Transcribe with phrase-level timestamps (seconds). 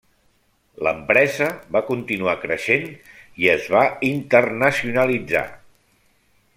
[0.85, 2.89] L'empresa va continuar creixent
[3.45, 5.49] i es va internacionalitzar.